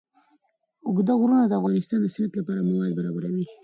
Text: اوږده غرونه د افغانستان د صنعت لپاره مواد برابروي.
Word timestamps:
اوږده 0.87 1.13
غرونه 1.19 1.43
د 1.45 1.53
افغانستان 1.59 1.99
د 2.01 2.07
صنعت 2.13 2.33
لپاره 2.39 2.67
مواد 2.69 2.91
برابروي. 2.99 3.45